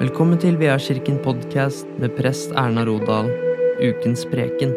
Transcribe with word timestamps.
Velkommen 0.00 0.38
til 0.40 0.54
Veakirken 0.56 1.18
podkast 1.20 1.84
med 2.00 2.14
prest 2.16 2.54
Erna 2.56 2.86
Rodal, 2.88 3.26
ukens 3.84 4.22
preken. 4.30 4.70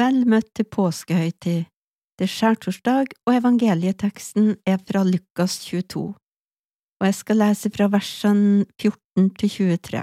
Vel 0.00 0.18
møtt 0.26 0.48
til 0.58 0.66
påskehøytid. 0.74 1.68
Det 2.18 2.26
er 2.26 2.32
skjærtorsdag, 2.32 3.14
og 3.28 3.36
evangelieteksten 3.36 4.56
er 4.66 4.80
fra 4.82 5.04
Lukas 5.06 5.60
22, 5.68 6.02
og 6.98 7.06
jeg 7.06 7.18
skal 7.20 7.40
lese 7.44 7.70
fra 7.76 7.86
versene 7.94 8.66
14 8.74 9.30
til 9.38 9.54
23. 9.54 10.02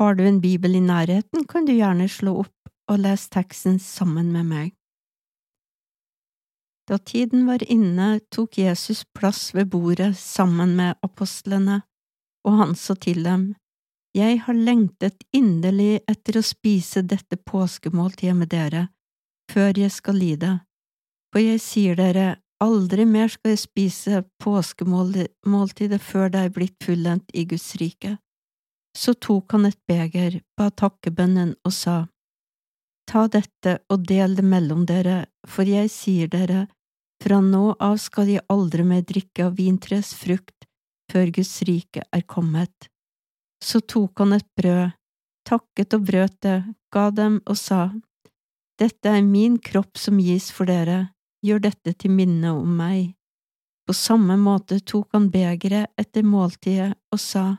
Har 0.00 0.18
du 0.18 0.24
en 0.26 0.42
bibel 0.42 0.74
i 0.74 0.82
nærheten, 0.82 1.46
kan 1.46 1.70
du 1.70 1.76
gjerne 1.76 2.10
slå 2.10 2.34
opp 2.42 2.74
og 2.90 2.98
lese 3.06 3.30
teksten 3.30 3.78
sammen 3.78 4.34
med 4.34 4.50
meg. 4.50 4.77
Da 6.88 6.98
tiden 6.98 7.46
var 7.46 7.62
inne, 7.72 8.20
tok 8.32 8.58
Jesus 8.58 9.04
plass 9.04 9.54
ved 9.54 9.68
bordet 9.68 10.16
sammen 10.16 10.76
med 10.76 10.96
apostlene, 11.04 11.82
og 12.48 12.54
han 12.62 12.74
sa 12.74 12.94
til 12.94 13.22
dem, 13.24 13.54
Jeg 14.16 14.40
har 14.40 14.54
lengtet 14.54 15.20
inderlig 15.36 16.00
etter 16.08 16.38
å 16.38 16.42
spise 16.42 17.02
dette 17.04 17.36
påskemåltidet 17.36 18.36
med 18.36 18.48
dere, 18.48 18.88
før 19.52 19.76
jeg 19.78 19.92
skal 19.92 20.16
lide, 20.16 20.52
for 21.28 21.44
jeg 21.44 21.60
sier 21.60 21.98
dere, 21.98 22.38
aldri 22.64 23.04
mer 23.04 23.28
skal 23.28 23.52
jeg 23.52 23.62
spise 23.66 24.22
påskemåltidet 24.40 26.00
før 26.00 26.32
det 26.32 26.40
er 26.40 26.56
blitt 26.56 26.78
fullendt 26.84 27.28
i 27.34 27.44
Guds 27.44 27.76
rike. 27.76 28.16
Så 28.96 29.12
tok 29.12 29.52
han 29.52 29.68
et 29.68 29.78
beger, 29.86 30.40
ba 30.56 30.70
takkebønnen 30.70 31.52
og 31.64 31.72
sa, 31.72 32.06
Ta 33.08 33.28
dette 33.28 33.78
og 33.92 34.08
del 34.08 34.34
det 34.36 34.44
mellom 34.44 34.84
dere, 34.88 35.28
for 35.46 35.68
jeg 35.68 35.88
sier 35.92 36.28
dere, 36.32 36.66
fra 37.22 37.40
nå 37.42 37.74
av 37.82 37.96
skal 37.98 38.28
de 38.30 38.38
aldri 38.52 38.84
mer 38.86 39.02
drikke 39.06 39.48
av 39.48 39.56
vintreets 39.58 40.14
frukt 40.14 40.66
før 41.12 41.32
Guds 41.34 41.54
rike 41.66 42.04
er 42.12 42.24
kommet. 42.28 42.88
Så 43.64 43.80
tok 43.80 44.20
han 44.22 44.36
et 44.36 44.46
brød, 44.56 44.94
takket 45.48 45.96
og 45.96 46.04
brøt 46.10 46.36
det, 46.44 46.58
ga 46.94 47.08
dem 47.10 47.40
og 47.46 47.56
sa, 47.58 47.88
Dette 48.78 49.10
er 49.10 49.24
min 49.26 49.56
kropp 49.58 49.98
som 49.98 50.20
gis 50.22 50.52
for 50.54 50.70
dere, 50.70 51.08
gjør 51.42 51.64
dette 51.64 51.94
til 51.98 52.12
minne 52.14 52.52
om 52.54 52.76
meg. 52.78 53.16
På 53.88 53.94
samme 53.96 54.36
måte 54.38 54.78
tok 54.84 55.16
han 55.16 55.30
begeret 55.32 55.90
etter 55.98 56.22
måltidet 56.22 56.92
og 57.10 57.18
sa, 57.22 57.56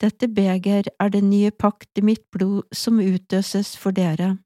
Dette 0.00 0.30
beger 0.32 0.88
er 0.96 1.12
det 1.12 1.20
nye 1.26 1.50
pakt 1.52 1.98
i 2.00 2.04
mitt 2.06 2.24
blod 2.32 2.64
som 2.72 3.02
utøses 3.02 3.74
for 3.76 3.92
dere. 3.92 4.38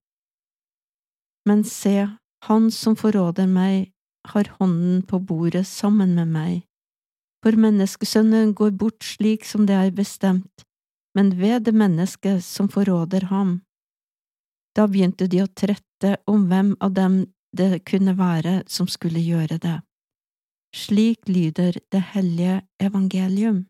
Men 1.46 1.62
se, 1.62 2.08
han 2.48 2.70
som 2.74 2.96
forråder 2.98 3.46
meg, 3.46 3.93
har 4.32 4.50
hånden 4.58 5.02
på 5.02 5.18
bordet 5.18 5.66
sammen 5.66 6.14
med 6.14 6.30
meg. 6.32 6.62
For 7.44 7.56
menneskesønnen 7.60 8.54
går 8.56 8.72
bort 8.80 9.04
slik 9.04 9.44
som 9.44 9.66
det 9.68 9.76
er 9.76 9.92
bestemt, 9.92 10.64
men 11.14 11.34
ved 11.38 11.66
det 11.66 11.74
mennesket 11.76 12.44
som 12.44 12.70
forråder 12.72 13.28
ham. 13.30 13.58
Da 14.74 14.86
begynte 14.90 15.28
de 15.30 15.42
å 15.44 15.50
trette 15.50 16.16
om 16.26 16.48
hvem 16.50 16.74
av 16.80 16.94
dem 16.96 17.26
det 17.54 17.84
kunne 17.86 18.16
være 18.18 18.62
som 18.66 18.88
skulle 18.90 19.22
gjøre 19.22 19.60
det. 19.62 19.76
Slik 20.74 21.28
lyder 21.28 21.78
det 21.92 22.02
hellige 22.14 22.62
evangelium. 22.82 23.66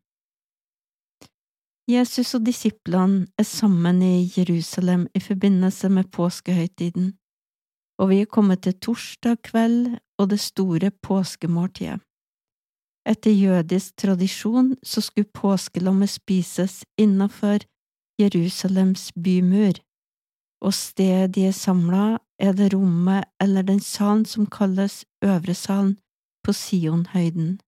Jesus 1.84 2.32
og 2.38 2.47
disiplene 2.47 3.26
er 3.36 3.44
sammen 3.44 4.00
i 4.03 4.31
Jerusalem 4.36 5.04
i 5.12 5.21
forbindelse 5.21 5.91
med 5.92 6.09
påskehøytiden, 6.15 7.12
og 7.99 8.10
vi 8.10 8.21
er 8.22 8.31
kommet 8.31 8.65
til 8.65 8.75
torsdag 8.82 9.38
kveld 9.47 9.94
og 10.19 10.31
det 10.31 10.41
store 10.41 10.91
påskemåltidet. 10.91 12.00
Etter 13.05 13.31
jødisk 13.37 13.97
tradisjon 14.00 14.77
så 14.82 15.00
skulle 15.05 15.28
påskelammet 15.34 16.10
spises 16.10 16.84
innafor 16.99 17.66
Jerusalems 18.21 19.10
bymur, 19.12 19.77
og 20.65 20.72
stedet 20.75 21.34
de 21.34 21.47
er 21.50 21.56
samla 21.56 22.04
er 22.41 22.53
det 22.56 22.72
rommet 22.75 23.28
eller 23.41 23.62
den 23.62 23.81
salen 23.81 24.25
som 24.25 24.47
kalles 24.47 25.04
Øvresalen 25.25 25.99
på 26.44 26.53
Sionhøyden. 26.53 27.60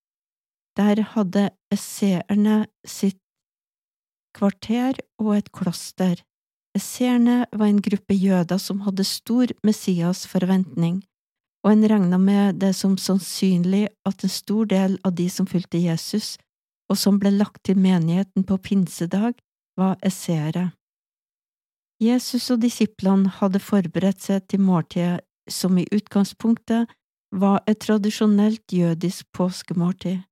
Der 0.76 1.02
hadde 1.12 1.50
esseerne 1.72 2.66
sitt 2.84 3.20
kvarter 4.36 4.98
og 5.18 5.36
et 5.36 5.52
kloster. 5.52 6.20
Esseerne 6.76 7.46
var 7.52 7.70
en 7.70 7.82
gruppe 7.82 8.14
jøder 8.14 8.60
som 8.60 8.82
hadde 8.84 9.04
stor 9.08 9.52
Messias 9.64 10.26
forventning 10.28 11.00
og 11.66 11.72
en 11.72 11.88
regna 11.90 12.18
med 12.18 12.60
det 12.62 12.72
som 12.78 12.94
sannsynlig 12.94 13.88
at 14.06 14.22
en 14.22 14.30
stor 14.30 14.68
del 14.70 15.00
av 15.02 15.16
de 15.18 15.26
som 15.32 15.48
fulgte 15.50 15.80
Jesus, 15.82 16.36
og 16.86 16.98
som 17.00 17.18
ble 17.18 17.32
lagt 17.34 17.64
til 17.66 17.80
menigheten 17.82 18.44
på 18.46 18.58
pinsedag, 18.62 19.34
var 19.76 19.96
essere. 20.06 20.70
Jesus 21.98 22.46
og 22.54 22.62
disiplene 22.62 23.32
hadde 23.40 23.58
forberedt 23.58 24.22
seg 24.22 24.46
til 24.46 24.62
måltidet 24.62 25.24
som 25.50 25.74
i 25.80 25.88
utgangspunktet 25.90 26.94
var 27.34 27.58
et 27.66 27.82
tradisjonelt 27.82 28.72
jødisk 28.72 29.26
påskemåltid. 29.34 30.22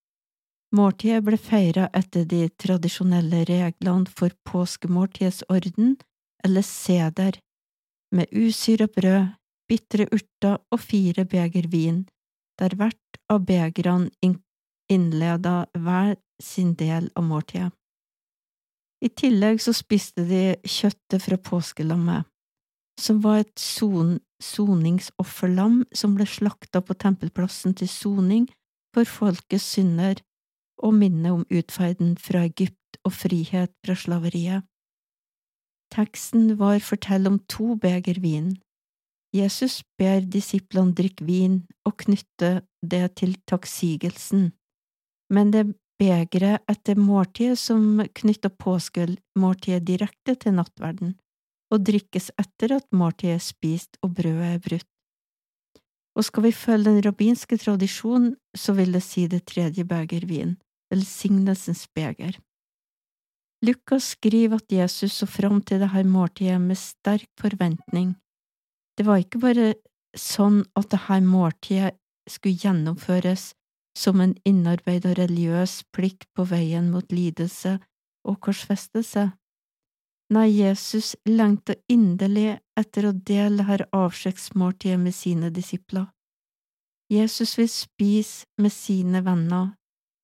Måltidet 0.75 1.23
ble 1.27 1.39
feira 1.39 1.89
etter 1.95 2.29
de 2.31 2.47
tradisjonelle 2.63 3.43
reglene 3.51 4.07
for 4.07 4.31
påskemåltidets 4.47 5.43
orden, 5.51 5.97
eller 6.45 6.63
seder, 6.63 7.39
med 8.15 8.31
usyre 8.33 8.87
brød, 8.87 9.33
bitre 9.69 10.07
urter 10.13 10.59
og 10.71 10.81
fire 10.81 11.25
beger 11.25 11.69
vin, 11.73 12.05
der 12.61 12.77
hvert 12.79 13.19
av 13.33 13.47
begrene 13.49 14.11
innleda 14.93 15.65
hver 15.73 16.15
sin 16.43 16.75
del 16.79 17.09
av 17.17 17.25
måltidet. 17.27 17.73
I 19.05 19.11
tillegg 19.13 19.61
så 19.61 19.75
spiste 19.77 20.25
de 20.29 20.55
kjøttet 20.65 21.25
fra 21.25 21.37
påskelammet, 21.37 22.25
som 23.01 23.21
var 23.25 23.43
et 23.43 23.59
son 23.61 24.19
soningsofferlam 24.45 25.83
som 25.97 26.15
ble 26.17 26.27
slakta 26.29 26.83
på 26.85 26.97
tempelplassen 27.01 27.75
til 27.79 27.89
soning 27.89 28.47
for 28.95 29.09
folkets 29.09 29.67
synder 29.77 30.21
og 30.85 30.97
minne 30.99 31.33
om 31.33 31.45
utferden 31.49 32.15
fra 32.21 32.45
Egypt 32.49 32.99
og 33.05 33.15
frihet 33.17 33.73
fra 33.85 33.97
slaveriet. 33.99 34.65
Teksten 35.95 36.57
var 36.59 36.81
fortell 36.83 37.29
om 37.31 37.39
to 37.51 37.77
beger 37.79 38.19
vin, 38.23 38.55
Jesus 39.35 39.81
ber 39.99 40.23
disiplene 40.31 40.95
drikke 40.95 41.27
vin 41.27 41.57
og 41.89 41.97
knytte 42.05 42.61
det 42.87 43.07
til 43.19 43.35
takksigelsen, 43.51 44.53
men 45.35 45.51
det 45.51 45.65
begeret 45.99 46.63
etter 46.71 46.99
måltidet 47.01 47.59
som 47.59 48.05
knytter 48.21 48.53
påskemåltidet 48.63 49.87
direkte 49.89 50.37
til 50.39 50.55
nattverden, 50.61 51.17
og 51.75 51.83
drikkes 51.89 52.31
etter 52.39 52.77
at 52.79 52.87
måltidet 52.95 53.41
er 53.41 53.43
spist 53.43 53.99
og 54.07 54.15
brødet 54.21 54.53
er 54.53 54.63
brutt. 54.63 54.91
Og 56.15 56.29
skal 56.29 56.47
vi 56.47 56.55
følge 56.55 56.93
den 56.93 57.03
rabbinske 57.03 57.59
tradisjonen, 57.59 58.37
så 58.55 58.77
vil 58.79 58.95
det 58.95 59.03
si 59.03 59.27
det 59.27 59.49
tredje 59.51 59.83
beger 59.83 60.29
vin, 60.31 60.55
velsignelsens 60.95 61.89
beger. 61.91 62.39
Lukas 63.65 64.13
skriver 64.17 64.61
at 64.61 64.73
Jesus 64.73 65.15
så 65.23 65.27
fram 65.31 65.63
til 65.65 65.81
dette 65.81 66.05
måltidet 66.05 66.61
med 66.61 66.79
sterk 66.79 67.31
forventning 67.41 68.13
det 68.99 69.07
var 69.07 69.23
ikke 69.23 69.43
bare 69.43 69.75
sånn 70.15 70.63
at 70.79 70.91
dette 70.93 71.21
måltidet 71.27 71.97
skulle 72.31 72.61
gjennomføres 72.63 73.53
som 73.99 74.21
en 74.23 74.35
innarbeida 74.47 75.15
religiøs 75.19 75.83
plikt 75.95 76.29
på 76.35 76.47
veien 76.51 76.91
mot 76.91 77.13
lidelse 77.13 77.77
og 78.27 78.39
korsfestelse. 78.43 79.29
Nei, 80.35 80.49
Jesus 80.51 81.15
lengta 81.29 81.77
inderlig 81.91 82.57
etter 82.79 83.11
å 83.11 83.15
dele 83.15 83.67
dette 83.67 83.91
avskjedsmåltidet 83.95 84.99
med 85.03 85.15
sine 85.15 85.51
disipler. 85.55 86.09
Jesus 87.13 87.59
vil 87.59 87.69
spise 87.69 88.47
med 88.59 88.73
sine 88.73 89.21
venner, 89.27 89.75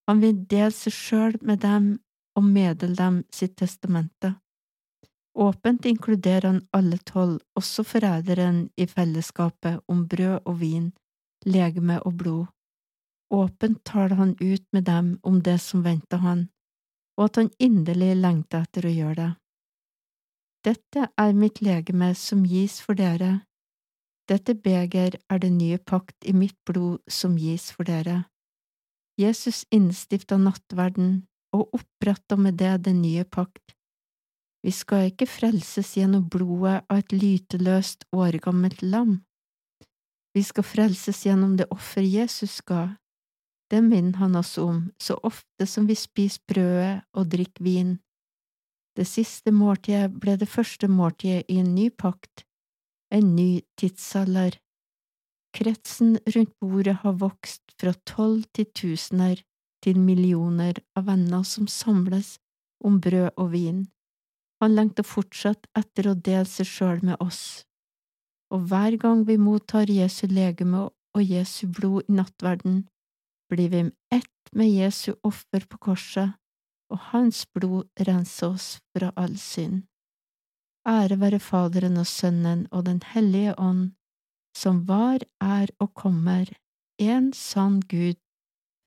han 0.09 0.23
vil 0.23 0.39
dele 0.51 0.73
seg 0.75 0.95
sjøl 0.97 1.37
med 1.47 1.61
dem 1.63 1.93
og 2.37 2.45
meddele 2.45 2.97
dem 2.97 3.23
sitt 3.35 3.57
testamente. 3.57 4.35
Åpent 5.35 5.87
inkluderer 5.87 6.47
han 6.47 6.63
alle 6.73 6.99
tolv, 6.99 7.41
også 7.55 7.85
forræderen, 7.87 8.71
i 8.77 8.87
fellesskapet 8.87 9.81
om 9.89 10.07
brød 10.09 10.41
og 10.45 10.61
vin, 10.61 10.93
legeme 11.47 12.01
og 12.03 12.17
blod. 12.17 12.47
Åpent 13.31 13.85
taler 13.85 14.17
han 14.17 14.35
ut 14.41 14.65
med 14.73 14.83
dem 14.83 15.19
om 15.23 15.43
det 15.43 15.61
som 15.61 15.85
venter 15.85 16.19
han, 16.19 16.49
og 17.17 17.25
at 17.25 17.37
han 17.37 17.51
inderlig 17.59 18.17
lengter 18.17 18.67
etter 18.67 18.89
å 18.89 18.95
gjøre 18.95 19.15
det. 19.21 19.31
Dette 20.65 21.07
er 21.17 21.33
mitt 21.33 21.63
legeme 21.63 22.11
som 22.15 22.43
gis 22.45 22.81
for 22.85 22.99
dere. 22.99 23.47
Dette 24.29 24.55
beger 24.55 25.17
er 25.31 25.39
det 25.39 25.53
nye 25.53 25.79
pakt 25.79 26.27
i 26.27 26.35
mitt 26.37 26.59
blod 26.69 27.01
som 27.09 27.39
gis 27.41 27.71
for 27.73 27.89
dere. 27.89 28.25
Jesus 29.17 29.65
innstifta 29.73 30.37
nattverden 30.37 31.23
og 31.57 31.75
oppretta 31.77 32.37
med 32.37 32.59
det 32.61 32.77
den 32.87 33.03
nye 33.03 33.25
pakt 33.25 33.75
vi 34.63 34.73
skal 34.77 35.09
ikke 35.09 35.29
frelses 35.29 35.95
gjennom 35.97 36.27
blodet 36.29 36.83
av 36.93 37.01
et 37.01 37.15
lyteløst, 37.17 38.05
åregammelt 38.13 38.83
lam. 38.85 39.21
Vi 40.37 40.43
skal 40.45 40.67
frelses 40.67 41.25
gjennom 41.27 41.57
det 41.57 41.71
offer 41.73 42.05
Jesus 42.05 42.61
ga. 42.69 42.97
Det 43.71 43.81
minner 43.87 44.19
han 44.21 44.37
oss 44.37 44.59
om 44.59 44.91
så 45.01 45.17
ofte 45.25 45.67
som 45.67 45.87
vi 45.89 45.97
spiser 45.97 46.43
brødet 46.51 46.95
og 47.17 47.31
drikker 47.33 47.65
vin. 47.65 47.99
Det 48.99 49.07
siste 49.09 49.55
måltidet 49.55 50.11
ble 50.21 50.37
det 50.37 50.51
første 50.51 50.91
måltidet 50.91 51.47
i 51.49 51.61
en 51.63 51.73
ny 51.75 51.89
pakt, 51.91 52.45
en 53.15 53.35
ny 53.37 53.63
tidsalder. 53.81 54.59
Kretsen 55.57 56.19
rundt 56.35 56.53
bordet 56.61 56.99
har 57.03 57.17
vokst 57.23 57.63
fra 57.81 57.95
tolv 58.07 58.45
til 58.55 58.69
tusener 58.77 59.41
til 59.85 59.99
millioner 59.99 60.79
av 60.97 61.09
venner 61.09 61.43
som 61.47 61.69
samles 61.69 62.39
om 62.85 63.01
brød 63.01 63.33
og 63.37 63.51
vin. 63.55 63.83
Han 64.61 64.77
lengter 64.77 65.07
fortsatt 65.07 65.69
etter 65.77 66.11
å 66.11 66.15
dele 66.15 66.49
seg 66.49 66.69
sjøl 66.69 67.05
med 67.05 67.21
oss, 67.21 67.65
og 68.53 68.67
hver 68.69 68.97
gang 69.01 69.25
vi 69.29 69.39
mottar 69.41 69.91
Jesu 69.91 70.27
legeme 70.29 70.89
og 71.17 71.23
Jesu 71.23 71.67
blod 71.67 72.09
i 72.09 72.17
nattverden, 72.19 72.83
blir 73.51 73.71
vi 73.71 73.85
ett 74.13 74.53
med 74.53 74.71
Jesu 74.71 75.15
offer 75.27 75.65
på 75.67 75.79
korset, 75.79 76.37
og 76.91 76.99
Hans 77.11 77.45
blod 77.55 77.89
renser 78.07 78.55
oss 78.55 78.69
fra 78.95 79.13
all 79.17 79.37
synd. 79.39 79.87
Ære 80.89 81.21
være 81.21 81.39
Faderen 81.39 81.99
og 82.01 82.07
Sønnen 82.09 82.67
og 82.71 82.87
Den 82.87 83.03
hellige 83.13 83.55
ånd, 83.59 83.93
som 84.57 84.85
var, 84.89 85.23
er 85.41 85.71
og 85.79 85.95
kommer, 85.95 86.51
en 86.99 87.33
sann 87.33 87.81
Gud, 87.81 88.19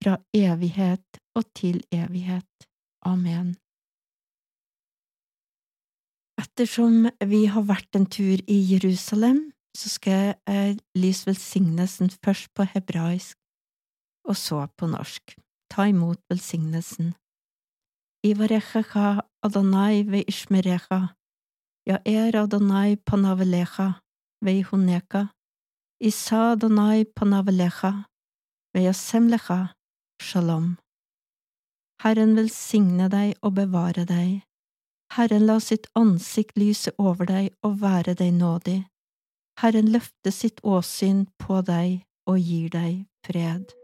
fra 0.03 0.17
evighet 0.35 1.19
og 1.35 1.45
til 1.55 1.79
evighet. 1.91 2.67
Amen. 3.05 3.55
Ettersom 6.39 7.07
vi 7.29 7.45
har 7.47 7.63
vært 7.69 7.95
en 7.95 8.07
tur 8.09 8.41
i 8.51 8.57
Jerusalem, 8.73 9.51
så 9.77 9.89
skal 9.89 10.35
jeg 10.47 10.77
lyse 10.99 11.25
velsignelsen 11.27 12.11
først 12.25 12.51
på 12.55 12.65
hebraisk 12.73 13.37
og 14.27 14.37
så 14.37 14.67
på 14.77 14.87
norsk. 14.91 15.35
Ta 15.71 15.87
imot 15.89 16.19
velsignelsen. 16.29 17.13
Ivarechecha 18.23 19.23
Adonai 19.43 20.03
ve 20.07 20.23
ishmerecha, 20.27 20.99
ja 21.87 21.97
er 22.05 22.37
Adonai 22.39 22.95
panavelecha 22.95 23.87
ve 24.45 24.63
huneka, 24.63 25.27
isa 25.99 26.53
Adonai 26.53 27.03
panavelecha 27.03 27.91
ve 28.73 28.85
yasemlecha 28.85 29.73
shalom. 30.23 30.77
Herren 32.03 32.33
velsigne 32.39 33.09
deg 33.11 33.35
og 33.43 33.55
bevare 33.59 34.07
deg. 34.07 34.41
Herren 35.13 35.45
la 35.49 35.59
sitt 35.61 35.85
ansikt 35.99 36.57
lyse 36.57 36.91
over 36.97 37.29
deg 37.29 37.51
og 37.67 37.81
være 37.83 38.15
deg 38.19 38.33
nådig. 38.39 38.79
Herren 39.61 39.91
løfte 39.93 40.33
sitt 40.33 40.63
åsyn 40.63 41.27
på 41.37 41.61
deg 41.67 42.01
og 42.27 42.39
gir 42.39 42.73
deg 42.73 43.05
fred. 43.27 43.75